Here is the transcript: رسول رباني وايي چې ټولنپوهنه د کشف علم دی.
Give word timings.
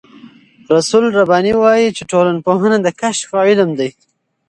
رسول 0.75 1.03
رباني 1.19 1.53
وايي 1.61 1.89
چې 1.97 2.03
ټولنپوهنه 2.11 2.77
د 2.81 2.87
کشف 3.01 3.29
علم 3.47 3.69
دی. 3.79 3.89